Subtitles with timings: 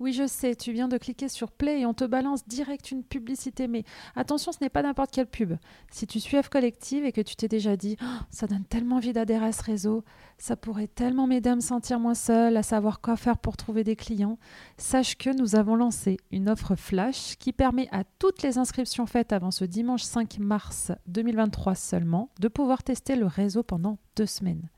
[0.00, 3.04] Oui, je sais, tu viens de cliquer sur Play et on te balance direct une
[3.04, 3.68] publicité.
[3.68, 3.84] Mais
[4.16, 5.54] attention, ce n'est pas n'importe quelle pub.
[5.90, 8.96] Si tu suis F Collective et que tu t'es déjà dit oh, ça donne tellement
[8.96, 10.04] envie d'adhérer à ce réseau,
[10.36, 13.84] ça pourrait tellement m'aider à me sentir moins seule, à savoir quoi faire pour trouver
[13.84, 14.38] des clients,
[14.78, 19.32] sache que nous avons lancé une offre flash qui permet à toutes les inscriptions faites
[19.32, 24.68] avant ce dimanche 5 mars 2023 seulement de pouvoir tester le réseau pendant deux semaines.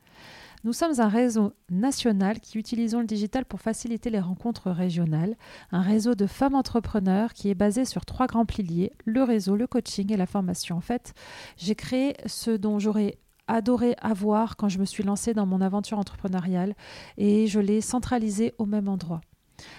[0.67, 5.37] Nous sommes un réseau national qui utilisons le digital pour faciliter les rencontres régionales,
[5.71, 9.69] un réseau de femmes entrepreneurs qui est basé sur trois grands piliers, le réseau, le
[9.69, 10.77] coaching et la formation.
[10.77, 11.15] En fait,
[11.57, 16.01] j'ai créé ce dont j'aurais adoré avoir quand je me suis lancée dans mon aventure
[16.01, 16.75] entrepreneuriale
[17.17, 19.21] et je l'ai centralisé au même endroit.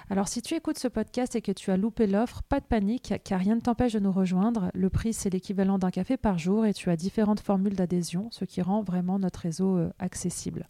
[0.09, 3.13] Alors si tu écoutes ce podcast et que tu as loupé l'offre, pas de panique,
[3.23, 4.71] car rien ne t'empêche de nous rejoindre.
[4.73, 8.45] Le prix, c'est l'équivalent d'un café par jour et tu as différentes formules d'adhésion, ce
[8.45, 10.67] qui rend vraiment notre réseau euh, accessible.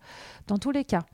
[0.47, 1.05] Dans tous les cas,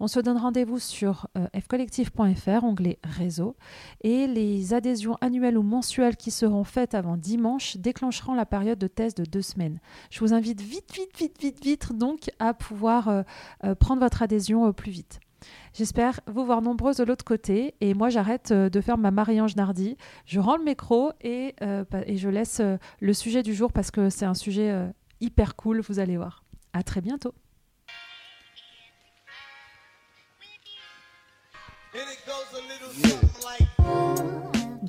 [0.00, 3.56] on se donne rendez-vous sur euh, fcollectif.fr, onglet réseau,
[4.02, 8.86] et les adhésions annuelles ou mensuelles qui seront faites avant dimanche déclencheront la période de
[8.86, 9.80] test de deux semaines.
[10.10, 14.72] Je vous invite vite, vite, vite, vite, vite donc à pouvoir euh, prendre votre adhésion
[14.72, 15.20] plus vite.
[15.74, 17.74] J'espère vous voir nombreuses de l'autre côté.
[17.80, 19.96] Et moi, j'arrête euh, de faire ma Marie-Ange Nardi.
[20.26, 24.10] Je rends le micro et, euh, je laisse euh, le sujet du jour parce que
[24.10, 24.72] c'est un sujet
[25.20, 26.44] hyper cool, vous allez voir.
[26.72, 27.34] À très bientôt.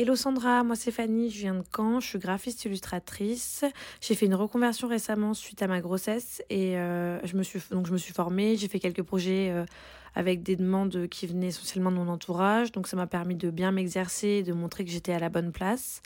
[0.00, 3.66] Hello Sandra, moi c'est Fanny, je viens de Caen, je suis graphiste illustratrice.
[4.00, 7.86] J'ai fait une reconversion récemment suite à ma grossesse et euh, je me suis donc
[7.86, 9.66] je me suis formée, j'ai fait quelques projets euh,
[10.14, 13.72] avec des demandes qui venaient essentiellement de mon entourage, donc ça m'a permis de bien
[13.72, 16.00] m'exercer et de montrer que j'étais à la bonne place.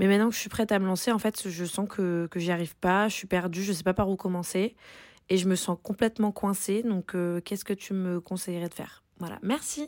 [0.00, 2.40] Mais maintenant que je suis prête à me lancer, en fait, je sens que que
[2.40, 4.74] j'y arrive pas, je suis perdue, je sais pas par où commencer
[5.28, 6.82] et je me sens complètement coincée.
[6.82, 9.04] Donc euh, qu'est-ce que tu me conseillerais de faire?
[9.18, 9.86] Voilà, merci.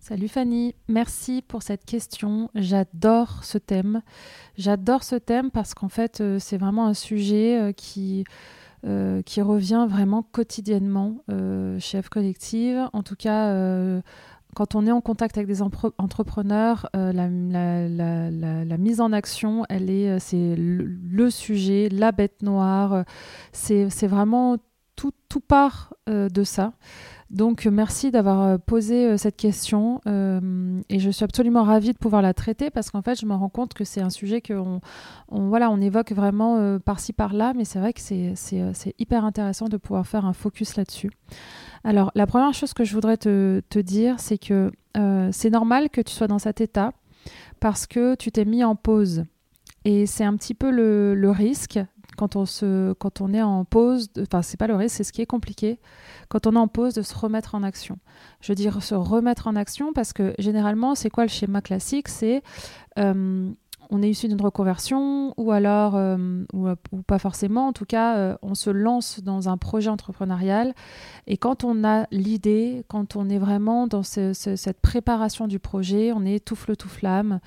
[0.00, 2.50] Salut Fanny, merci pour cette question.
[2.54, 4.02] J'adore ce thème.
[4.56, 8.24] J'adore ce thème parce qu'en fait, euh, c'est vraiment un sujet euh, qui,
[9.26, 11.24] qui revient vraiment quotidiennement
[11.80, 12.88] chez F Collective.
[12.92, 14.00] En tout cas,
[14.58, 20.56] quand on est en contact avec des entrepreneurs, la, mise en action, elle est, c'est
[20.56, 23.04] le, sujet, la bête noire.
[23.52, 24.56] C'est, vraiment
[24.96, 25.12] tout,
[25.46, 26.72] part de ça.
[27.30, 31.98] Donc merci d'avoir euh, posé euh, cette question euh, et je suis absolument ravie de
[31.98, 34.80] pouvoir la traiter parce qu'en fait je me rends compte que c'est un sujet qu'on
[35.28, 39.76] on, voilà, on évoque vraiment par-ci par-là mais c'est vrai que c'est hyper intéressant de
[39.76, 41.10] pouvoir faire un focus là-dessus.
[41.84, 44.70] Alors la première chose que je voudrais te, dire c'est que
[45.30, 46.92] c'est normal que tu sois dans cet état
[47.60, 49.24] parce que tu t'es mis en pause.
[49.84, 51.78] Et c'est un petit peu le, le risque
[52.18, 55.12] quand on, se, quand on est en pause, enfin c'est pas le risque, c'est ce
[55.12, 55.78] qui est compliqué,
[56.28, 57.98] quand on est en pause de se remettre en action.
[58.40, 62.08] Je veux dire se remettre en action parce que généralement c'est quoi le schéma classique?
[62.08, 62.42] C'est
[62.98, 63.50] euh,
[63.90, 66.68] on est issu d'une reconversion ou alors, euh, ou,
[67.06, 70.74] pas forcément, en tout cas, euh, on se lance dans un projet entrepreneurial
[71.26, 76.24] et quand on a l'idée, quand on est vraiment dans cette préparation du projet, on
[76.24, 77.40] est tout tout flamme,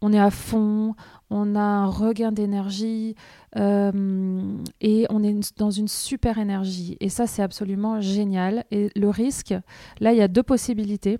[0.00, 0.94] on est à fond,
[1.30, 3.14] on a un regain d'énergie
[3.56, 4.42] euh,
[4.80, 6.96] et on est dans une super énergie.
[7.00, 8.64] Et ça, c'est absolument génial.
[8.70, 9.54] Et le risque,
[10.00, 11.18] là, il y a deux possibilités.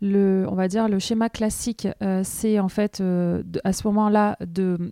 [0.00, 4.36] Le, on va dire le schéma classique, euh, c'est en fait euh, à ce moment-là,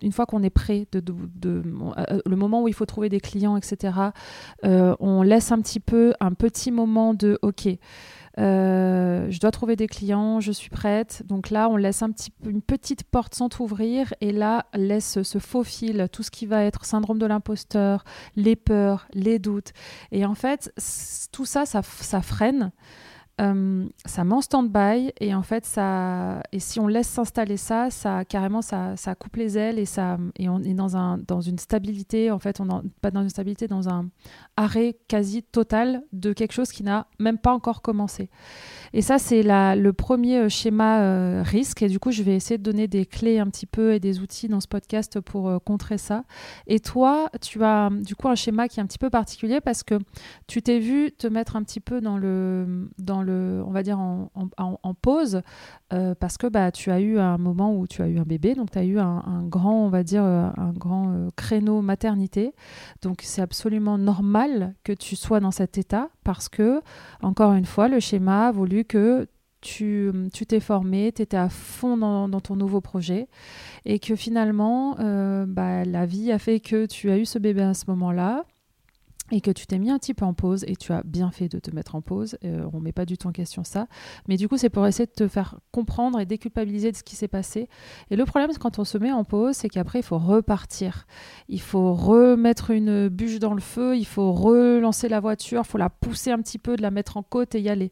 [0.01, 1.63] une fois qu'on est prêt, de,
[2.25, 3.93] le moment où il faut trouver des clients, etc.,
[4.63, 7.67] on laisse un petit peu un petit moment de OK.
[8.39, 11.23] Euh, je dois trouver des clients, je suis prête.
[11.25, 15.63] Donc là, on laisse un petit, une petite porte s'entrouvrir et là, laisse ce faux
[15.63, 18.03] fil, tout ce qui va être syndrome de l'imposteur,
[18.35, 19.71] les peurs, les doutes.
[20.11, 20.73] Et en fait,
[21.31, 21.81] tout ça, ça
[22.21, 22.71] freine.
[23.41, 27.89] Euh, ça met en stand-by et en fait ça et si on laisse s'installer ça
[27.89, 31.41] ça carrément ça, ça coupe les ailes et ça et on est dans un dans
[31.41, 34.07] une stabilité en fait on pas dans une stabilité dans un
[34.55, 38.29] arrêt quasi total de quelque chose qui n'a même pas encore commencé.
[38.93, 42.59] Et ça c'est le premier euh, schéma euh, risque et du coup je vais essayer
[42.59, 45.97] de donner des clés un petit peu et des outils dans ce podcast pour contrer
[45.97, 46.23] ça.
[46.67, 49.81] Et toi tu as du coup un schéma qui est un petit peu particulier parce
[49.81, 49.95] que
[50.45, 54.93] tu t'es vu te mettre un petit peu dans le dans on va dire en,
[55.01, 55.41] pause,
[55.93, 58.55] euh, parce que bah, tu as eu un moment où tu as eu un bébé,
[58.55, 62.53] donc tu as eu un, grand, on va dire, euh, un grand euh, créneau maternité.
[63.01, 66.81] Donc c'est absolument normal que tu sois dans cet état, parce que,
[67.21, 69.27] encore une fois, le schéma a voulu que
[69.61, 70.11] tu
[70.47, 73.29] t'es formé, tu étais à fond dans, ton nouveau projet
[73.85, 74.97] et que finalement,
[75.47, 78.43] bah, la vie a fait que tu as eu ce bébé à ce moment-là
[79.33, 81.49] et que tu t'es mis un petit peu en pause et tu as bien fait
[81.49, 82.37] de te mettre en pause.
[82.45, 83.87] Euh, on ne met pas du tout en question ça.
[84.27, 87.15] Mais du coup, c'est pour essayer de te faire comprendre et déculpabiliser de ce qui
[87.15, 87.67] s'est passé.
[88.11, 91.07] Et le problème, c'est quand on se met en pause, c'est qu'après, il faut repartir.
[91.49, 95.79] Il faut remettre une bûche dans le feu, il faut relancer la voiture, il faut
[95.79, 97.91] la pousser un petit peu, de la mettre en côte et y aller.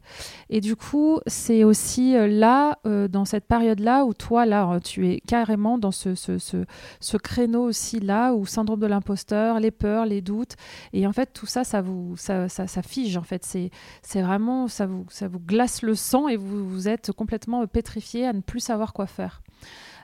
[0.52, 5.10] Et du coup, c'est aussi euh, là, euh, dans cette période-là, où toi, là, tu
[5.10, 6.66] es carrément dans ce, ce, ce,
[7.00, 10.54] ce créneau aussi là, où syndrome de l'imposteur, les peurs, les doutes.
[10.94, 13.18] Et en fait, tout ça, ça vous, ça, ça, fige.
[13.18, 16.88] En fait, c'est, c'est vraiment, ça vous, ça vous glace le sang et vous, vous
[16.88, 19.42] êtes complètement pétrifié à ne plus savoir quoi faire.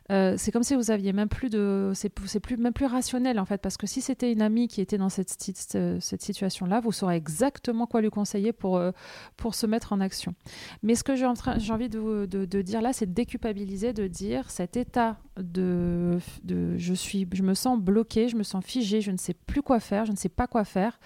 [0.10, 3.46] Euh, c'est comme si vous aviez même plus de c'est plus même plus rationnel en
[3.46, 6.94] fait parce que si c'était une amie qui était dans cette, cette situation là vous
[6.94, 8.92] saurez exactement quoi lui conseiller pour euh,
[9.36, 10.34] pour se mettre en action
[10.82, 14.50] mais ce que j'ai envie de, de, de, dire là c'est de déculpabiliser de dire
[14.50, 19.12] cet état de, de je suis je me sens bloqué je me sens figé je
[19.12, 21.00] ne sais plus quoi faire je ne sais pas quoi faire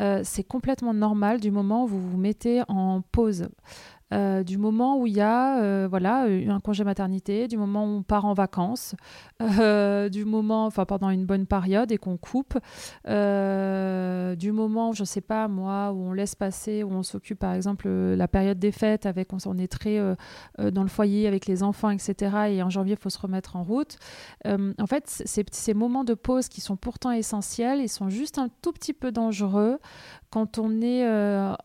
[0.00, 3.48] euh, c'est complètement normal du moment où vous vous mettez en pause.
[4.12, 7.88] Euh, du moment où il y a euh, voilà, un congé maternité, du moment où
[7.98, 8.94] on part en vacances,
[9.40, 12.58] euh, du moment, enfin pendant une bonne période et qu'on coupe,
[13.06, 17.88] du moment, je sais pas moi, où on laisse passer, où on s'occupe par exemple
[17.88, 19.98] la période des fêtes, avec on, est très
[20.58, 22.36] dans le foyer avec les enfants, etc.
[22.50, 23.96] Et en janvier, il faut se remettre en route.
[24.46, 28.72] en fait, ces moments de pause qui sont pourtant essentiels, ils sont juste un tout
[28.72, 29.78] petit peu dangereux
[30.30, 31.06] quand on est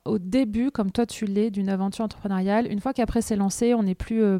[0.05, 3.83] au début, comme toi tu l'es, d'une aventure entrepreneuriale une fois qu'après c'est lancé, on
[3.83, 4.39] n'est plus euh,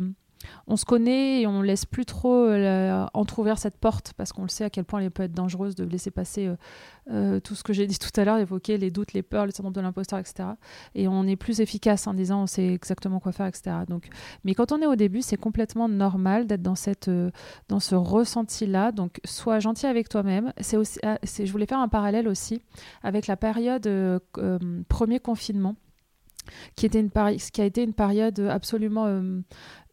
[0.68, 4.50] on se connaît et on laisse plus trop euh, entrouvrir cette porte parce qu'on le
[4.50, 6.56] sait à quel point elle peut être dangereuse de laisser passer euh,
[7.12, 9.52] euh, tout ce que j'ai dit tout à l'heure, évoquer les doutes, les peurs, le
[9.52, 10.50] syndrome de l'imposteur, etc.
[10.96, 13.78] Et on est plus efficace en disant on sait exactement quoi faire, etc.
[13.88, 14.08] Donc,
[14.44, 17.10] mais quand on est au début, c'est complètement normal d'être dans, cette,
[17.70, 18.92] dans ce ressenti-là.
[18.92, 20.54] Donc, sois gentil avec toi-même.
[21.04, 22.62] Ah, je voulais faire un parallèle aussi
[23.04, 23.90] avec la période
[24.90, 25.76] premier confinement
[26.76, 29.40] qui, a été une période absolument euh,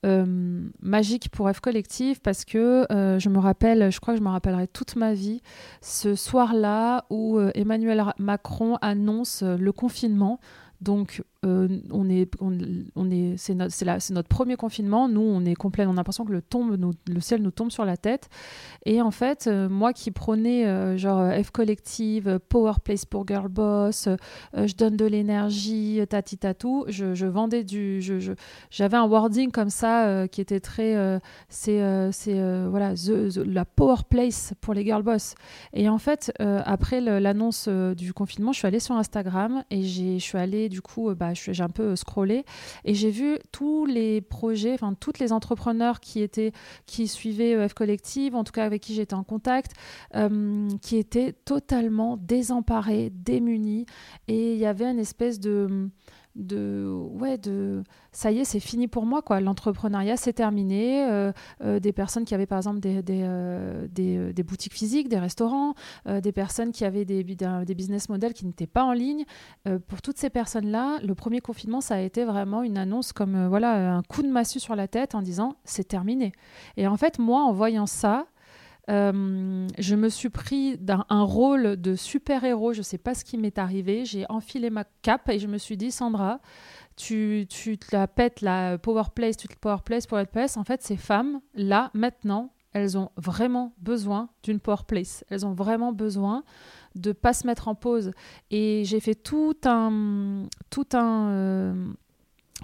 [0.04, 4.24] euh, magique pour F Collective parce que euh, je me rappelle, je crois que je
[4.24, 5.42] me rappellerai toute ma vie,
[5.80, 10.40] ce soir-là où Emmanuel Macron annonce le confinement.
[10.80, 15.08] Donc, euh, on est, on, est, c'est notre, premier confinement.
[15.08, 15.86] Nous, on est complet.
[15.86, 16.76] On a l'impression que le, tombe,
[17.06, 18.28] le ciel nous tombe sur la tête.
[18.86, 23.48] Et en fait, euh, moi qui prenais euh, genre F collective, Power Place pour Girl
[23.48, 24.08] Boss,
[24.54, 28.32] je donne de l'énergie, tati tatou, je, je vendais du, je,
[28.70, 31.80] j'avais un wording comme ça qui était très, c'est,
[32.68, 32.94] voilà,
[33.46, 35.34] la Power Place pour les Girl Boss.
[35.72, 40.38] Et en fait, après l'annonce du confinement, je suis allée sur Instagram et je suis
[40.38, 42.44] allée du coup, bah, j'ai un peu scrollé.
[42.84, 46.52] Et j'ai vu tous les projets, enfin toutes les entrepreneurs qui étaient,
[46.86, 49.72] qui suivaient EF Collective, en tout cas avec qui j'étais en contact,
[50.14, 53.86] euh, qui étaient totalement désemparés, démunis.
[54.28, 55.90] Et il y avait une espèce de
[56.34, 59.40] de ouais de ça y est c'est fini pour moi quoi.
[59.40, 61.04] L'entrepreneuriat c'est terminé.
[61.04, 65.18] Euh, euh, des personnes qui avaient par exemple des, des, euh, des, boutiques physiques des
[65.18, 65.74] restaurants
[66.06, 69.24] des personnes qui avaient des, des business models qui n'étaient pas en ligne.
[69.88, 73.46] Pour toutes ces personnes là le premier confinement ça a été vraiment une annonce comme
[73.48, 76.32] voilà un coup de massue sur la tête en disant c'est terminé.
[76.76, 78.26] Et en fait moi en voyant ça
[78.90, 83.24] euh, je me suis pris d'un un rôle de super-héros, je ne sais pas ce
[83.24, 84.04] qui m'est arrivé.
[84.04, 86.40] J'ai enfilé ma cape et je me suis dit, Sandra,
[86.96, 90.56] tu, tu te la pètes la Power Place, tu te Power Place être place.
[90.56, 95.24] En fait, ces femmes, là, maintenant, elles ont vraiment besoin d'une Power Place.
[95.30, 96.44] Elles ont vraiment besoin
[96.94, 98.12] de pas se mettre en pause.
[98.50, 101.86] Et j'ai fait tout un, tout un, euh,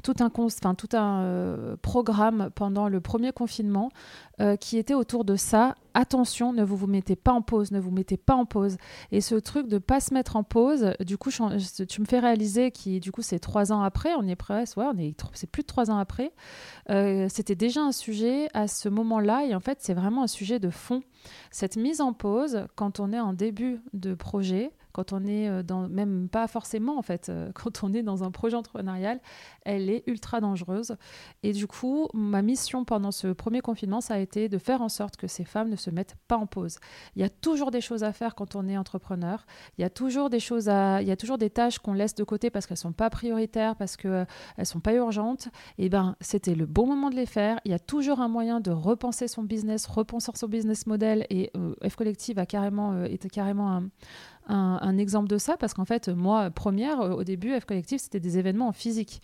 [0.02, 3.90] tout un, euh, programme pendant le premier confinement
[4.40, 5.74] euh, qui était autour de ça.
[5.92, 8.76] Attention, ne vous, vous mettez pas en pause, ne vous mettez pas en pause.
[9.10, 12.70] Et ce truc de pas se mettre en pause, du coup, tu me fais réaliser
[12.70, 14.78] qui, du coup, c'est trois ans après, on est presque,
[15.34, 16.32] c'est plus de trois ans après.
[16.90, 20.60] Euh, c'était déjà un sujet à ce moment-là, et en fait, c'est vraiment un sujet
[20.60, 21.02] de fond.
[21.50, 25.62] Cette mise en pause, quand on est en début de projet, quand on est euh,
[25.62, 29.20] dans, même pas forcément en fait, euh, quand on est dans un projet entrepreneurial,
[29.64, 30.96] elle est ultra dangereuse.
[31.42, 34.88] Et du coup, ma mission pendant ce premier confinement, ça a été de faire en
[34.88, 36.78] sorte que ces femmes ne se mettent pas en pause.
[37.16, 39.44] Il y a toujours des choses à faire quand on est entrepreneur.
[39.78, 42.14] Il y a toujours des choses à, il y a toujours des tâches qu'on laisse
[42.14, 44.26] de côté parce qu'elles sont pas prioritaires, parce qu'elles
[44.58, 45.48] euh, sont pas urgentes.
[45.78, 47.60] Et ben, c'était le bon moment de les faire.
[47.64, 51.26] Il y a toujours un moyen de repenser son business, repenser son business model.
[51.30, 51.52] Et
[51.86, 53.90] F Collective a carrément, été carrément un,
[54.50, 58.20] un, exemple de ça parce qu'en fait, moi, première, euh, au début, F Collectif, c'était
[58.20, 59.20] des événements en physique.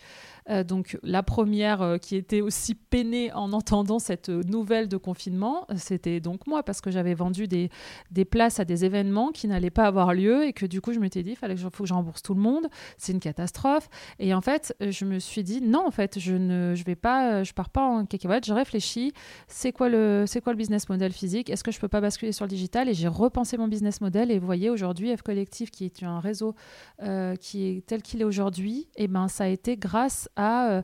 [0.49, 5.67] Euh, donc, la première euh, qui était aussi peinée en entendant cette nouvelle de confinement,
[5.77, 7.71] c'était donc moi parce que j'avais vendu des,
[8.11, 11.01] des places à des événements qui n'allaient pas avoir lieu et que du coup, je
[11.01, 12.67] m'étais dit, il fallait que je, faut que je rembourse tout le monde.
[12.97, 13.89] C'est une catastrophe.
[14.19, 17.43] Et en fait, je me suis dit, non, en fait, je ne je vais pas,
[17.43, 19.13] je pars pas en cacahuète, je réfléchis.
[19.49, 22.33] C'est quoi, le, c'est quoi le business model physique Est-ce que je peux pas basculer
[22.33, 22.89] sur le digital?
[22.89, 26.55] Et j'ai repensé mon business model et vous voyez, aujourd'hui, Collectif, qui est un réseau
[27.03, 30.83] euh, qui tel qu'il est aujourd'hui, et eh ben, ça a été grâce à, euh,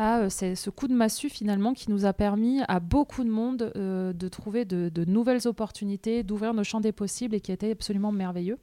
[0.00, 4.28] euh, ce coup de massue finalement qui nous a permis à beaucoup de monde de
[4.28, 8.12] trouver de, de nouvelles opportunités, d'ouvrir nos champs des possibles et qui a été absolument
[8.12, 8.58] merveilleux.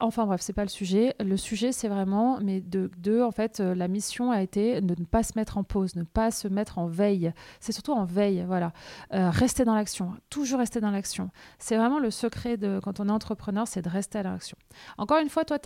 [0.00, 1.14] Enfin bref, c'est pas le sujet.
[1.20, 5.04] Le sujet, c'est vraiment, mais de, en fait, euh, la mission a été de ne
[5.04, 7.32] pas se mettre en pause, ne pas se mettre en veille.
[7.60, 8.72] C'est surtout en veille, voilà.
[9.12, 11.30] Euh, rester dans l'action, toujours rester dans l'action.
[11.58, 14.56] C'est vraiment le secret de quand on est entrepreneur, c'est de rester à l'action.
[14.96, 15.58] Encore une fois, toi,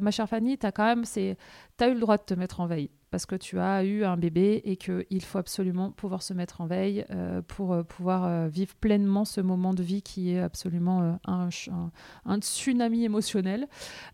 [0.00, 2.90] ma chère Fanny, tu as quand même, eu le droit de te mettre en veille
[3.10, 6.66] parce que tu as eu un bébé et qu'il faut absolument pouvoir se mettre en
[6.66, 11.18] veille euh, pour euh, pouvoir euh, vivre pleinement ce moment de vie qui est absolument
[11.26, 11.48] un,
[12.24, 13.68] un, tsunami émotionnel.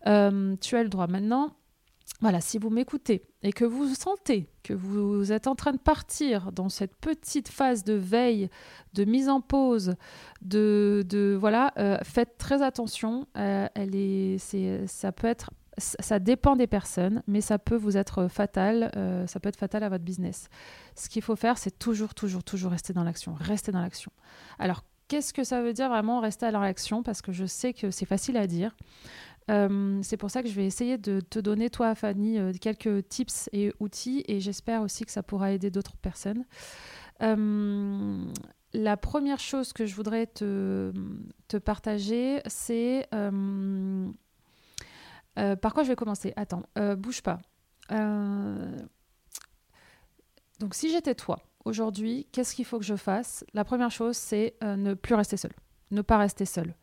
[0.04, 1.56] tu as le droit maintenant.
[2.20, 6.52] Voilà, si vous m'écoutez et que vous sentez que vous êtes en train de partir
[6.52, 8.48] dans cette petite phase de veille,
[8.94, 9.94] de mise en pause,
[10.40, 11.72] de, voilà,
[12.04, 13.26] faites très attention.
[13.34, 14.38] elle est,
[14.86, 19.40] ça peut être ça dépend des personnes, mais ça peut vous être fatal, euh, ça
[19.40, 20.48] peut être fatal à votre business.
[20.94, 24.12] Ce qu'il faut faire, c'est toujours, toujours, toujours rester dans l'action, rester dans l'action.
[24.58, 27.02] Alors, qu'est-ce que ça veut dire vraiment rester dans l'action?
[27.02, 28.76] Parce que je sais que c'est facile à dire.
[29.50, 33.08] Euh, c'est pour ça que je vais essayer de te donner, toi, Fanny, euh, quelques
[33.08, 36.44] tips et outils, et j'espère aussi que ça pourra aider d'autres personnes.
[38.76, 40.92] la première chose que je voudrais te,
[41.46, 43.08] te partager, c'est
[45.38, 46.32] euh, par quoi je vais commencer?
[46.36, 47.40] Attends, euh, bouge pas.
[47.92, 48.78] Euh,
[50.60, 53.44] donc, si j'étais toi, aujourd'hui, qu'est-ce qu'il faut que je fasse?
[53.54, 55.52] La première chose, c'est ne plus rester seul.
[55.90, 56.74] Ne pas rester seul.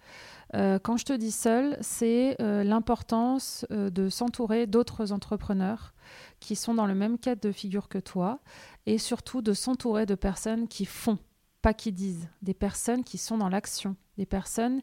[0.53, 5.93] quand je te dis seul, c'est l'importance de s'entourer d'autres entrepreneurs
[6.39, 8.39] qui sont dans le même cas de figure que toi
[8.85, 11.17] et surtout de s'entourer de personnes qui font,
[11.61, 14.81] pas qui disent, des personnes qui sont dans l'action, des personnes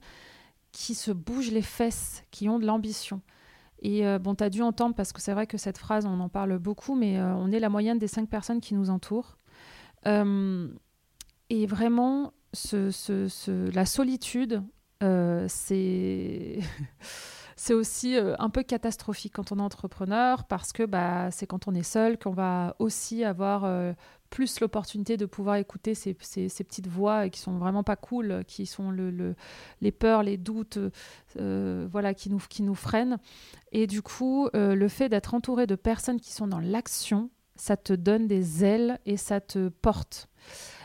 [0.72, 3.20] qui se bougent les fesses, qui ont de l'ambition.
[3.80, 6.20] Et euh, bon, tu as dû entendre, parce que c'est vrai que cette phrase, on
[6.20, 9.38] en parle beaucoup, mais euh, on est la moyenne des cinq personnes qui nous entourent.
[10.06, 10.68] Euh,
[11.50, 12.32] et vraiment,
[12.73, 14.62] la solitude,
[15.49, 16.58] c'est...
[17.60, 21.74] c'est aussi un peu catastrophique quand on est entrepreneur parce que bah, c'est quand on
[21.74, 23.64] est seul qu'on va aussi avoir
[24.30, 28.90] plus l'opportunité de pouvoir écouter ces, petites voix qui sont vraiment pas cool, qui sont
[28.90, 29.34] le,
[29.80, 30.78] les peurs, les doutes,
[31.38, 33.18] euh, voilà, qui nous, freinent.
[33.72, 37.76] Et du coup, euh, le fait d'être entouré de personnes qui sont dans l'action, ça
[37.76, 40.28] te donne des ailes et ça te porte.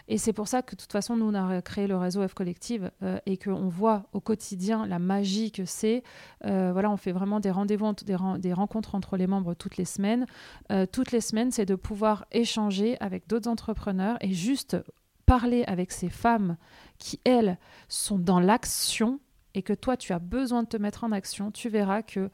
[0.08, 2.34] Et c'est pour ça que de toute façon, nous, on a créé le réseau F
[2.34, 6.04] Collective euh, et qu'on voit au quotidien la magie que c'est.
[6.46, 7.94] Euh, voilà, on fait vraiment des rendez-vous,
[8.38, 10.26] des, rencontres entre les membres toutes les semaines.
[10.72, 14.78] Euh, toutes les semaines, c'est de pouvoir échanger avec d'autres entrepreneurs et juste
[15.26, 16.58] parler avec ces femmes
[16.98, 17.58] qui, elles,
[17.88, 19.22] sont dans l'action
[19.54, 22.30] et que toi, tu as besoin de te mettre en action, tu verras que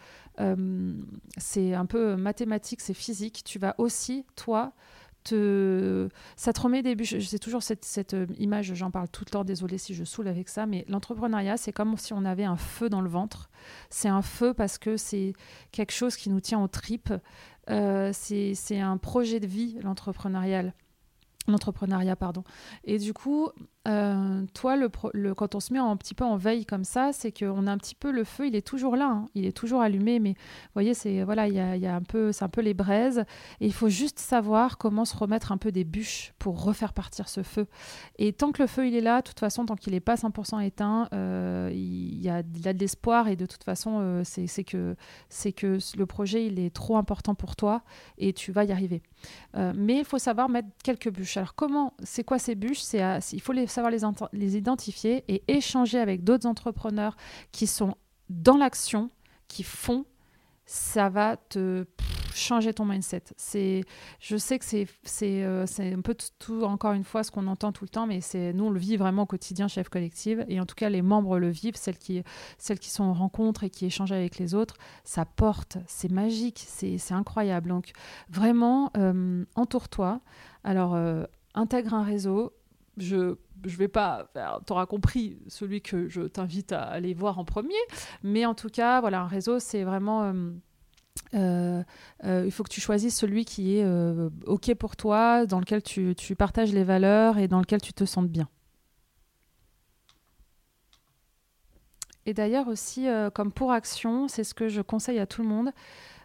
[1.38, 3.44] c'est un peu mathématique, c'est physique.
[3.44, 4.72] Tu vas aussi, toi,
[5.26, 7.20] ça te remet des bûches.
[7.20, 10.50] C'est toujours cette, euh, image, j'en parle tout le temps, désolé si je saoule avec
[10.50, 13.50] ça, mais l'entrepreneuriat, c'est comme si on avait un feu dans le ventre.
[13.90, 15.34] C'est un feu parce que c'est
[15.72, 17.14] quelque chose qui nous tient aux tripes.
[17.70, 20.74] Euh, c'est un projet de vie, l'entrepreneurial
[21.50, 22.44] l'entrepreneuriat, pardon.
[22.84, 23.50] Et du coup,
[23.89, 24.77] euh, toi,
[25.36, 27.77] quand on se met un petit peu en veille comme ça, c'est qu'on a un
[27.77, 29.25] petit peu le feu, il est toujours là, hein.
[29.34, 32.50] il est toujours allumé, mais vous voyez, c'est voilà, il y a, un peu, un
[32.50, 33.24] peu les braises,
[33.60, 37.27] et il faut juste savoir comment se remettre un peu des bûches pour refaire partir
[37.29, 37.65] ce feu.
[38.17, 40.15] Et tant que le feu il est là, de toute façon, tant qu'il n'est pas
[40.15, 44.96] 100% éteint, euh, il, y a, de l'espoir, et de toute façon, euh, c'est que
[45.55, 47.81] que le projet il est trop important pour toi,
[48.17, 49.01] et tu vas y arriver.
[49.55, 51.38] mais il faut savoir mettre quelques bûches.
[51.38, 52.84] Alors comment, c'est quoi ces bûches?
[53.34, 54.00] Il faut les savoir les,
[54.33, 57.15] les identifier et échanger avec d'autres entrepreneurs
[57.51, 57.95] qui sont
[58.29, 59.09] dans l'action,
[59.48, 60.05] qui font,
[60.65, 61.86] ça va te
[62.36, 63.24] changer ton mindset.
[63.38, 63.83] C'est,
[64.19, 67.71] je sais que c'est, c'est, euh, un peu tout, encore une fois, ce qu'on entend
[67.71, 70.59] tout le temps, mais c'est, nous, on le vit vraiment au quotidien, chef collective, et
[70.59, 72.24] en tout cas, les membres le vivent, celles qui,
[72.57, 76.63] celles qui sont en rencontre et qui échangent avec les autres, ça porte, c'est magique,
[76.67, 77.69] c'est incroyable.
[77.69, 77.91] Donc,
[78.29, 80.21] vraiment, euh, entoure-toi.
[80.63, 81.24] Alors, euh,
[81.55, 82.53] intègre un réseau.
[83.00, 84.32] Je je vais pas
[84.65, 87.74] tu auras compris celui que je t'invite à aller voir en premier,
[88.24, 90.24] mais en tout cas, voilà, un réseau, c'est vraiment.
[90.24, 90.51] Euh,
[91.36, 91.84] euh,
[92.24, 93.86] euh, il faut que tu choisisses celui qui est
[94.46, 98.06] OK pour toi, dans lequel tu, tu, partages les valeurs et dans lequel tu te
[98.06, 98.48] sens bien.
[102.25, 105.72] Et d'ailleurs aussi, comme pour action, c'est ce que je conseille à tout le monde,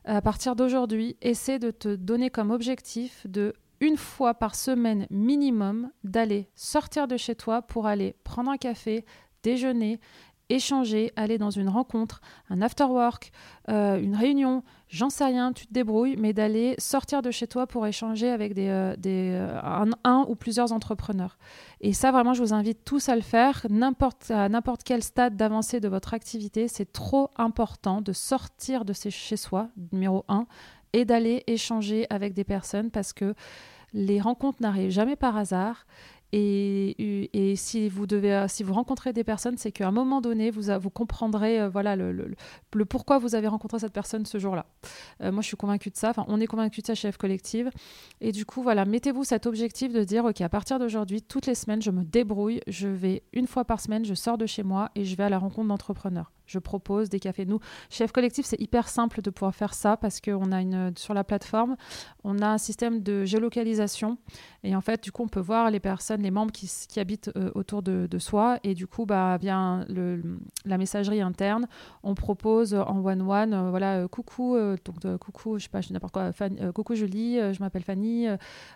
[0.05, 3.55] à partir d'aujourd'hui, essaie de te donner comme objectif de
[3.85, 9.05] une fois par semaine minimum d'aller sortir de chez toi pour aller prendre un café,
[9.43, 10.01] déjeuner,
[10.49, 13.31] échanger, aller dans une rencontre, un after work,
[13.69, 17.67] euh, une réunion, j'en sais rien, tu te débrouilles, mais d'aller sortir de chez toi
[17.67, 21.37] pour échanger avec des, euh, euh, un, ou plusieurs entrepreneurs.
[21.83, 23.67] Et ça, vraiment, je vous invite tous à le faire,
[24.31, 26.69] à n'importe quel stade d'avancée de votre activité.
[26.69, 30.47] C'est trop important de sortir de chez soi, numéro un,
[30.95, 33.35] et d'aller échanger avec des personnes parce que
[33.95, 35.87] les rencontres n'arrivent jamais par hasard.
[36.37, 40.51] Et, et, si vous devez, si vous rencontrez des personnes, c'est qu'à un moment donné,
[40.51, 44.67] vous, vous comprendrez euh, voilà, le, le, pourquoi vous avez rencontré cette personne ce jour-là.
[45.21, 46.11] Euh, moi, je suis convaincue de ça.
[46.11, 47.71] Enfin, on est convaincu de ça chez F Collective.
[48.21, 51.55] Et du coup, voilà, mettez-vous cet objectif de dire, OK, à partir d'aujourd'hui, toutes les
[51.55, 52.61] semaines, je me débrouille.
[52.67, 55.29] Je vais une fois par semaine, je sors de chez moi et je vais à
[55.29, 57.47] la rencontre d'entrepreneurs je propose des cafés.
[57.47, 57.61] Nous,
[57.91, 61.25] chef collectif, c'est hyper simple de pouvoir faire ça parce qu'on a une sur la
[61.25, 61.77] plateforme,
[62.23, 64.19] on a un système de géolocalisation
[64.63, 67.51] et en fait, du coup, on peut voir les personnes, les membres qui, habitent euh,
[67.55, 69.85] autour de, soi et du coup, bah, via
[70.65, 71.67] la messagerie interne,
[72.03, 75.93] on propose en one one, euh, voilà, euh, coucou, donc coucou, je sais pas, je
[75.93, 76.31] n'importe quoi,
[76.73, 78.27] coucou Julie, je m'appelle Fanny,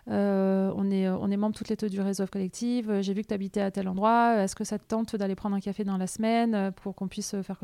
[0.07, 2.87] on est on est membre toutes les deux du réseau collectif.
[3.01, 4.43] J'ai vu que tu habitais à tel endroit.
[4.43, 7.35] Est-ce que ça te tente d'aller prendre un café dans la semaine pour qu'on puisse
[7.41, 7.57] faire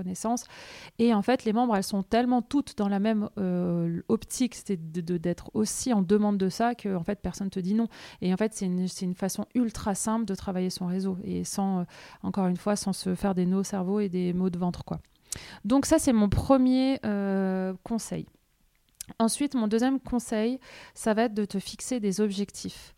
[0.99, 4.91] Et en fait, les membres, elles sont tellement toutes dans la même euh, optique, c'est
[4.91, 7.88] d'être aussi en demande de ça, que en fait, personne te dit non.
[8.21, 11.79] Et en fait, c'est une, une, façon ultra simple de travailler son réseau et sans,
[11.79, 11.84] euh,
[12.23, 14.84] encore une fois, sans se faire des nœuds au cerveau et des maux de ventre,
[14.84, 14.99] quoi.
[15.65, 18.25] Donc ça, c'est mon premier euh, conseil.
[19.19, 20.60] Ensuite, mon deuxième conseil,
[20.93, 22.93] ça va être de te fixer des objectifs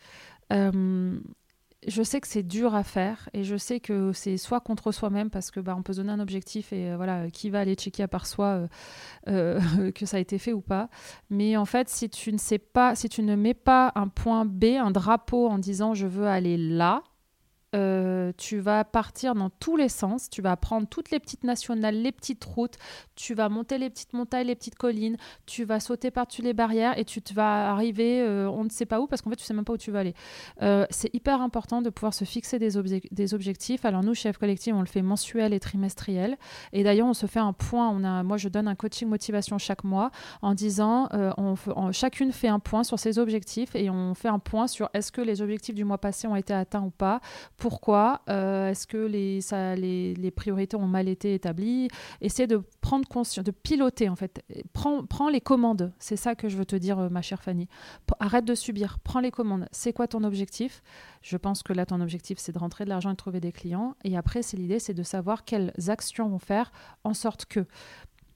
[1.86, 5.30] je sais que c'est dur à faire et je sais que c'est soit contre soi-même
[5.30, 7.76] parce que bah, on peut se donner un objectif et euh, voilà qui va aller
[7.76, 8.68] checker à part soi
[9.28, 10.90] euh, euh, que ça a été fait ou pas.
[11.30, 14.92] Mais en fait, si tu ne si tu ne mets pas un point B, un
[14.92, 17.04] drapeau en disant je veux aller là,
[17.76, 22.02] euh, tu vas partir dans tous les sens, tu vas prendre toutes les petites nationales,
[22.02, 22.76] les petites routes,
[23.16, 26.98] tu vas monter les petites montagnes, les petites collines, tu vas sauter par-dessus les barrières
[26.98, 29.44] et tu te vas arriver euh, on ne sait pas où parce qu'en fait tu
[29.44, 30.14] sais même pas où tu vas aller.
[30.62, 33.84] Euh, c'est hyper important de pouvoir se fixer des, objectifs.
[33.84, 36.38] Alors nous, chef collectif, on le fait mensuel et trimestriel.
[36.72, 40.12] Et d'ailleurs on se fait un point, moi je donne un coaching motivation chaque mois
[40.42, 41.10] en disant
[41.92, 45.22] chacune fait un point sur ses objectifs et on fait un point sur est-ce que
[45.22, 47.20] les objectifs du mois passé ont été atteints ou pas
[47.58, 51.88] pourquoi euh, Est-ce que les, les, priorités ont mal été établies?
[52.22, 54.44] Essaie de prendre conscience, de piloter en fait.
[54.74, 55.92] Prends, prends les commandes.
[55.98, 57.68] C'est ça que je veux te dire, euh, ma chère Fanny.
[58.20, 59.00] Arrête de subir.
[59.00, 59.68] Prends les commandes.
[59.72, 60.84] C'est quoi ton objectif?
[61.24, 63.52] Je pense que là, ton objectif, c'est de rentrer de l'argent et de trouver des
[63.52, 63.96] clients.
[64.04, 66.72] Et après, c'est l'idée, c'est de savoir quelles actions vont faire
[67.04, 67.66] en sorte que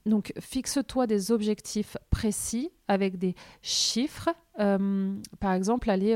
[0.07, 4.29] donc, fixe-toi des objectifs précis avec des chiffres.
[4.59, 6.15] Euh, par exemple, aller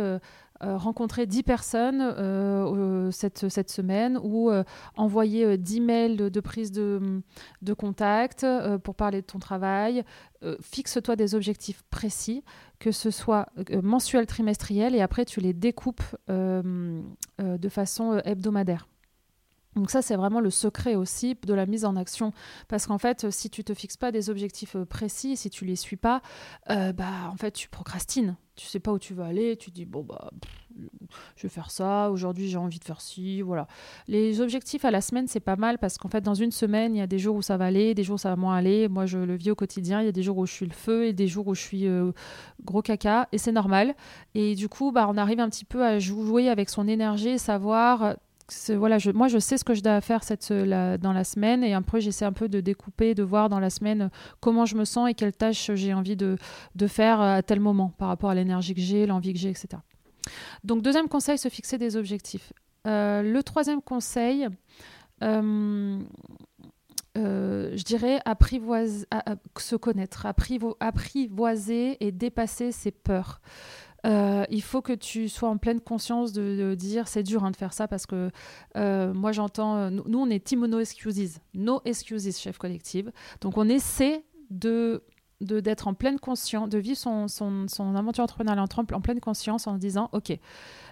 [0.61, 4.63] rencontrer 10 personnes euh, cette, cette, semaine ou euh,
[4.95, 7.21] envoyer 10 mails de, prise de,
[7.61, 8.45] de contact
[8.83, 10.03] pour parler de ton travail.
[10.61, 12.43] Fixe-toi des objectifs précis,
[12.79, 13.47] que ce soit
[13.81, 18.87] mensuel, trimestriel, et après tu les découpes de façon hebdomadaire.
[19.75, 22.31] Donc ça, c'est vraiment le secret aussi de la mise en action.
[22.67, 25.97] Parce qu'en fait, si tu te fixes pas des objectifs précis, si tu les suis
[25.97, 26.21] pas,
[26.67, 30.03] bah, en fait, tu procrastines tu sais pas où tu vas aller, tu dis bon
[30.03, 30.31] bah
[31.35, 33.67] je vais faire ça, aujourd'hui j'ai envie de faire ci, voilà.
[34.07, 36.97] Les objectifs à la semaine, c'est pas mal parce qu'en fait, dans une semaine, il
[36.97, 38.89] y a des jours où ça va aller, des jours où ça va moins aller.
[38.89, 40.01] Moi, je le vis au quotidien.
[40.01, 41.61] Il y a des jours où je suis le feu et des jours où je
[41.61, 42.11] suis euh,
[42.63, 43.95] gros caca et c'est normal.
[44.33, 48.17] Et du coup, bah, on arrive un petit peu à jouer avec son énergie savoir
[48.69, 50.21] voilà, moi je sais ce que je dois faire
[50.99, 54.09] dans la semaine et après j'essaie un peu de découper, de voir dans la semaine
[54.39, 56.37] comment je me sens et quelles tâches j'ai envie de,
[56.87, 59.79] faire à tel moment par rapport à l'énergie que j'ai, l'envie que j'ai, etc.
[60.63, 62.53] Donc, deuxième conseil, se fixer des objectifs.
[62.87, 64.47] Euh, le troisième conseil,
[65.23, 65.99] euh,
[67.17, 69.05] euh, je dirais apprivoiser,
[69.57, 70.27] se connaître,
[70.79, 73.41] apprivoiser et dépasser ses peurs.
[74.05, 77.73] Il faut que tu sois en pleine conscience de, dire c'est dur hein, de faire
[77.73, 78.29] ça parce que
[78.75, 84.23] moi j'entends nous on est team no excuses no excuses chef collective donc on essaie
[84.49, 85.03] de
[85.41, 89.67] d'être en pleine conscience, de vivre son, son, son aventure entrepreneuriale en, en, pleine conscience
[89.67, 90.37] en disant, OK,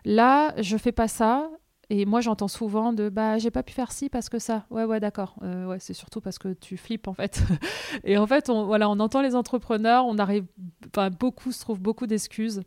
[0.06, 1.50] là, je fais pas ça.
[1.90, 4.66] Et moi, j'entends souvent de bah j'ai pas pu faire ci parce que ça.
[4.70, 5.36] Ouais, ouais, d'accord.
[5.44, 7.44] Euh, ouais, c'est surtout parce que tu flippes en fait.
[8.04, 10.46] et en fait, on, voilà, on entend les entrepreneurs, on arrive,
[11.20, 12.64] beaucoup se trouvent beaucoup d'excuses.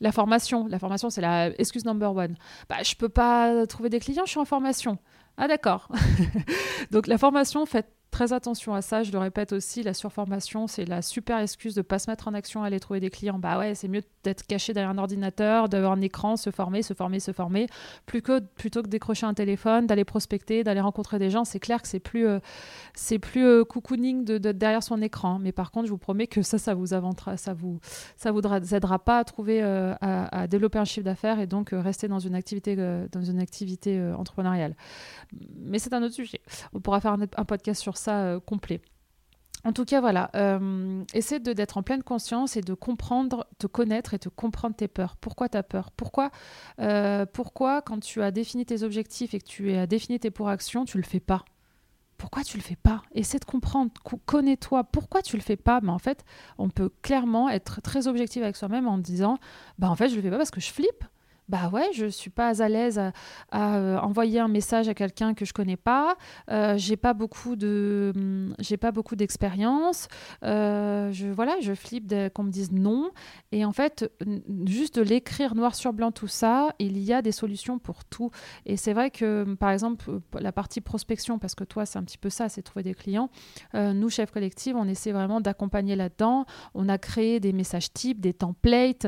[0.00, 2.36] La formation, la formation, c'est la excuse number one.
[2.68, 4.98] Bah, je peux pas trouver des clients, je suis en formation.
[5.36, 5.88] Ah d'accord.
[6.90, 7.86] Donc la formation, fait
[8.18, 9.04] très attention à ça.
[9.04, 12.26] Je le répète aussi, la surformation, c'est la super excuse de ne pas se mettre
[12.26, 13.38] en action, aller trouver des clients.
[13.38, 16.94] Bah ouais, c'est mieux d'être caché derrière un ordinateur, d'avoir un écran, se former, se
[16.94, 17.68] former, se former,
[18.06, 21.44] plus que, plutôt que décrocher un téléphone, d'aller prospecter, d'aller rencontrer des gens.
[21.44, 22.40] C'est clair que c'est plus, euh,
[22.92, 25.38] c'est plus euh, cocooning de, derrière son écran.
[25.38, 27.78] Mais par contre, je vous promets que ça, ça vous avantera, ça vous,
[28.16, 28.40] ça vous
[28.74, 32.34] aidera pas à trouver, euh, à, développer un chiffre d'affaires et donc rester dans une
[32.34, 32.74] activité,
[33.12, 34.74] dans une activité entrepreneuriale.
[35.54, 36.40] Mais c'est un autre sujet.
[36.72, 38.80] On pourra faire un podcast sur ça euh, complet.
[39.64, 44.14] En tout cas, voilà, euh, essaie d'être en pleine conscience et de comprendre, te connaître
[44.14, 45.16] et te comprendre tes peurs.
[45.16, 45.90] Pourquoi tu as peur?
[45.90, 46.30] Pourquoi,
[46.80, 50.48] euh, pourquoi, quand tu as défini tes objectifs et que tu as défini tes pour
[50.48, 51.44] actions, tu le fais pas?
[52.18, 53.02] Pourquoi tu le fais pas?
[53.12, 53.92] Essaie de comprendre,
[54.26, 54.84] connais-toi.
[54.84, 55.80] Pourquoi tu le fais pas?
[55.82, 56.24] Mais en fait,
[56.58, 59.38] on peut clairement être très objectif avec soi-même en disant,
[59.78, 61.04] bah en fait, je le fais pas parce que je flippe
[61.48, 63.12] bah ouais, je suis pas à l'aise à,
[63.54, 66.16] euh, envoyer un message à quelqu'un que je connais pas.
[66.50, 70.08] Euh, j'ai pas beaucoup de, hum, j'ai pas beaucoup d'expérience.
[70.44, 73.10] Euh, je voilà, je flippe qu'on me dise non.
[73.50, 74.10] Et en fait,
[74.66, 78.30] juste de l'écrire noir sur blanc tout ça, il y a des solutions pour tout.
[78.66, 82.04] Et c'est vrai que hum, par exemple la partie prospection, parce que toi c'est un
[82.04, 83.30] petit peu ça, c'est trouver des clients.
[83.74, 86.44] nous chef collective, on essaie vraiment d'accompagner là-dedans.
[86.74, 89.06] On a créé des messages types, des templates,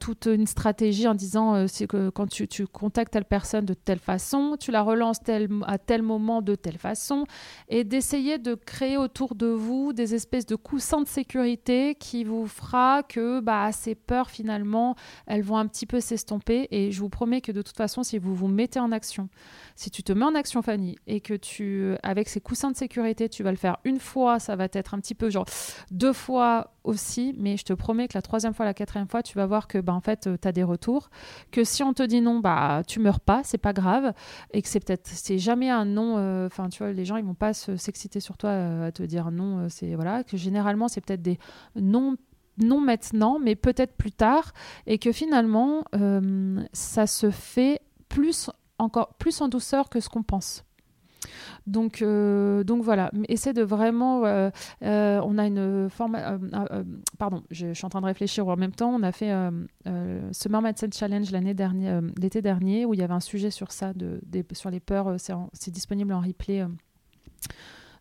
[0.00, 4.56] toute une stratégie en disant c'est que quand tu, contactes telle personne de telle façon,
[4.58, 5.18] tu la relances
[5.66, 7.26] à tel moment de telle façon,
[7.68, 12.46] et d'essayer de créer autour de vous des espèces de coussins de sécurité qui vous
[12.46, 16.68] fera que bah, ces peurs, finalement, elles vont un petit peu s'estomper.
[16.70, 19.28] Et je vous promets que de toute façon, si vous vous mettez en action,
[19.74, 23.28] si tu te mets en action, Fanny, et que tu, avec ces coussins de sécurité,
[23.28, 25.46] tu vas le faire une fois, ça va être un petit peu genre
[25.90, 29.36] deux fois aussi, mais je te promets que la troisième fois, la quatrième fois, tu
[29.36, 31.10] vas voir que bah, en fait, tu as des retours,
[31.56, 34.12] que si on te dit non, bah tu meurs pas, c'est pas grave,
[34.52, 37.24] et que c'est peut-être, c'est jamais un non, euh, enfin tu vois, les gens ils
[37.24, 40.88] vont pas s'exciter sur toi euh, à te dire non, euh, c'est voilà, que généralement
[40.88, 41.38] c'est peut-être des
[41.74, 42.16] non
[42.58, 44.52] non maintenant, mais peut-être plus tard,
[44.86, 45.84] et que finalement,
[46.72, 50.65] ça se fait plus encore plus en douceur que ce qu'on pense.
[51.66, 54.24] Donc, euh, donc voilà, essaie de vraiment.
[54.24, 54.50] Euh,
[54.82, 56.16] euh, on a une forme.
[57.18, 58.90] pardon, je, suis en train de réfléchir en même temps.
[58.90, 59.32] On a fait
[60.32, 63.92] Summer Mindset Challenge dernière, l'été dernier, où il y avait un sujet sur ça,
[64.52, 65.16] sur les peurs.
[65.52, 66.64] C'est disponible en replay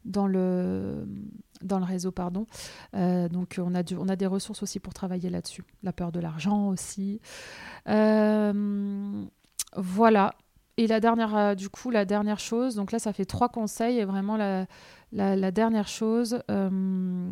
[0.04, 1.08] dans le
[1.64, 2.46] dans le réseau pardon
[2.94, 6.68] donc on a on a des ressources aussi pour travailler là-dessus la peur de l'argent
[6.68, 7.20] aussi
[9.76, 10.36] voilà
[10.78, 14.00] et la dernière, euh, du coup, la dernière chose, donc là, ça fait trois conseils.
[14.00, 17.30] Et vraiment, la, dernière chose, euh,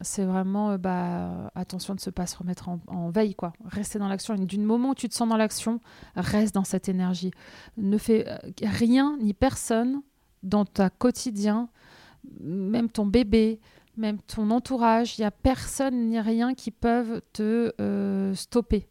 [0.00, 3.52] c'est vraiment, euh, bah, attention de ne pas se remettre en, veille, quoi.
[3.66, 4.34] Rester dans l'action.
[4.36, 5.80] Du moment où tu te sens dans l'action,
[6.16, 7.32] reste dans cette énergie.
[7.76, 8.26] Ne fais
[8.62, 10.00] rien ni personne
[10.42, 11.68] dans ta quotidien,
[12.40, 13.60] même ton bébé,
[13.98, 15.18] même ton entourage.
[15.18, 18.88] Il n'y a personne ni rien qui peuvent te stopper,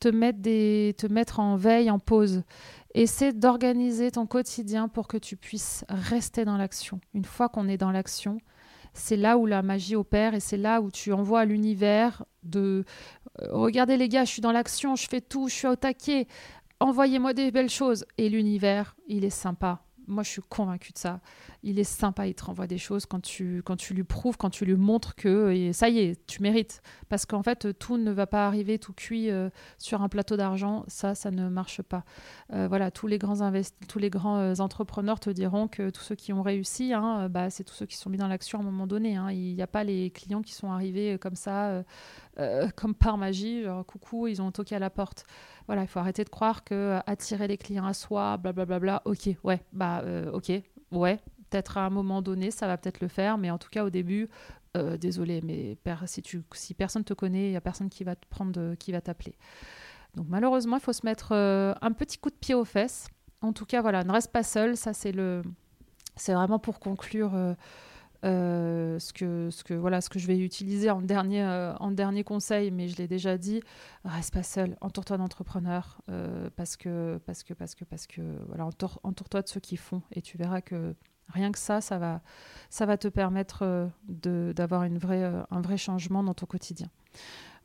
[0.00, 2.44] te mettre, des, te mettre en veille, en pause.
[2.94, 7.00] Essaie d'organiser ton quotidien pour que tu puisses rester dans l'action.
[7.14, 8.38] Une fois qu'on est dans l'action,
[8.92, 12.84] c'est là où la magie opère et c'est là où tu envoies à l'univers de
[13.40, 16.26] euh, regardez les gars, je suis dans l'action, je fais tout, je suis au taquet,
[16.80, 18.04] envoyez-moi des belles choses.
[18.18, 19.82] Et l'univers, il est sympa.
[20.06, 21.20] Moi, je suis convaincue de ça.
[21.62, 24.50] Il est sympa, il te renvoie des choses quand tu, quand tu lui prouves, quand
[24.50, 26.82] tu lui montres que ça y est, tu mérites.
[27.08, 29.48] Parce qu'en fait, tout ne va pas arriver tout cuit euh,
[29.78, 30.84] sur un plateau d'argent.
[30.88, 32.04] Ça, ça ne marche pas.
[32.52, 33.52] Euh, voilà, tous les grands,
[33.88, 37.48] tous les grands euh, entrepreneurs te diront que tous ceux qui ont réussi, hein, bah,
[37.48, 39.16] c'est tous ceux qui sont mis dans l'action à un moment donné.
[39.16, 39.30] Hein.
[39.30, 41.84] Il n'y a pas les clients qui sont arrivés comme ça,
[42.76, 45.24] comme par magie, genre, coucou, ils ont toqué à la porte.
[45.66, 49.00] Voilà, il faut arrêter de croire que attirer les clients à soi, blablabla, bla, bla,
[49.00, 50.50] bla, ok, ouais, bah, ok,
[50.90, 51.20] ouais,
[51.52, 53.90] peut-être à un moment donné, ça va peut-être le faire, mais en tout cas au
[53.90, 54.28] début,
[54.76, 58.16] euh, désolé, mais si, tu, si personne te connaît, il n'y a personne qui va
[58.16, 59.34] te prendre, qui va t'appeler.
[60.14, 63.08] Donc malheureusement, il faut se mettre euh, un petit coup de pied aux fesses.
[63.42, 64.76] En tout cas, voilà, ne reste pas seul.
[64.76, 65.42] Ça, c'est le,
[66.16, 67.32] c'est vraiment pour conclure
[68.24, 71.44] euh, ce que, ce que, voilà, ce que je vais utiliser en dernier,
[71.78, 73.60] en dernier conseil, mais je l'ai déjà dit.
[74.04, 74.76] Reste pas seul.
[74.80, 76.00] Entoure-toi d'entrepreneurs
[76.56, 78.64] parce que, parce que, parce que, parce que, voilà,
[79.02, 80.94] entoure-toi de ceux qui font et tu verras que
[81.32, 86.46] Rien que ça, ça va, te permettre euh, d'avoir euh, un vrai changement dans ton
[86.46, 86.88] quotidien.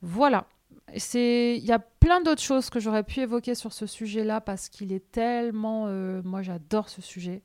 [0.01, 0.45] Voilà.
[0.93, 4.93] Il y a plein d'autres choses que j'aurais pu évoquer sur ce sujet-là parce qu'il
[4.93, 5.86] est tellement...
[5.88, 7.43] Euh, moi, j'adore ce sujet.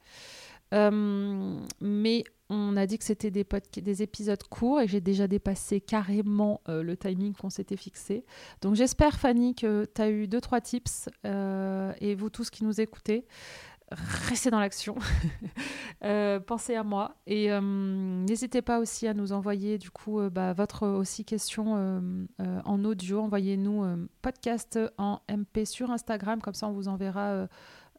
[0.71, 6.61] mais on a dit que c'était des, des, épisodes courts et j'ai déjà dépassé carrément
[6.69, 8.25] le timing qu'on s'était fixé.
[8.61, 12.81] Donc j'espère, Fanny, que tu as eu deux, trois tips et vous tous qui nous
[12.81, 13.25] écoutez
[14.29, 14.97] restez dans l'action.
[16.05, 20.31] Euh, pensez à moi et euh, n'hésitez pas aussi à nous envoyer du coup euh,
[20.31, 22.27] bah, votre aussi question
[22.65, 23.21] en audio.
[23.21, 27.47] Envoyez-nous podcast en MP sur Instagram, comme ça on vous enverra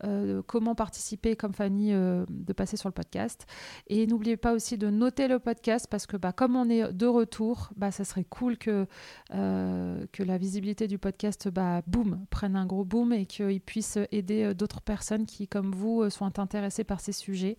[0.03, 3.45] euh, comment participer comme Fanny euh, de passer sur le podcast.
[3.88, 7.06] Et n'oubliez pas aussi de noter le podcast parce que bah, comme on est de
[7.06, 8.88] retour, bah, ça serait cool que,
[9.34, 13.97] euh, que la visibilité du podcast bah, boom, prenne un gros boom et qu'il puisse
[14.12, 17.58] aider d'autres personnes qui, comme vous, sont intéressées par ces sujets.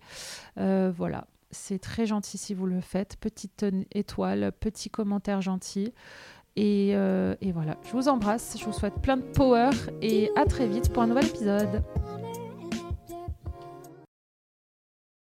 [0.55, 1.27] voilà.
[1.51, 3.15] C'est très gentil si vous le faites.
[3.15, 5.93] Petite étoile, petit commentaire gentil.
[6.57, 10.67] Et, et, voilà, je vous embrasse, je vous souhaite plein de power et à très
[10.67, 11.83] vite pour un nouvel épisode.